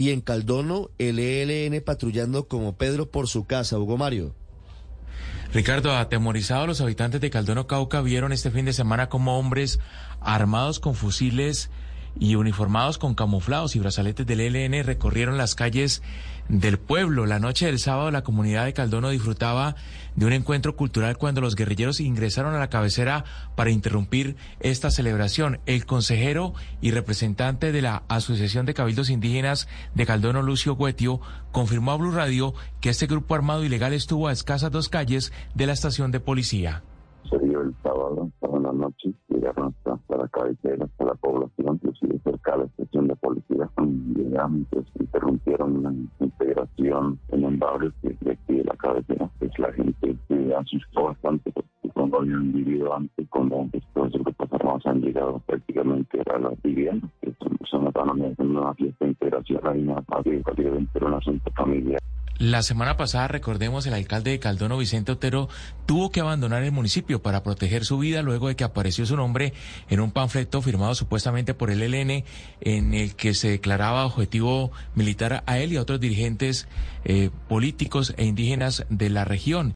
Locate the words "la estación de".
35.66-36.20